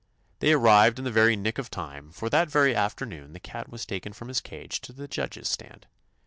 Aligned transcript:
They 0.39 0.51
arrived 0.51 0.97
in 0.97 1.05
the 1.05 1.11
very 1.11 1.35
nick 1.35 1.59
of 1.59 1.69
time, 1.69 2.09
for 2.11 2.27
that 2.31 2.49
very 2.49 2.73
afternoon 2.75 3.33
the 3.33 3.39
cat 3.39 3.69
was 3.69 3.85
taken 3.85 4.13
from 4.13 4.29
his 4.29 4.41
cage 4.41 4.81
to 4.81 4.91
the 4.93 5.07
judges' 5.07 5.47
stand. 5.47 5.85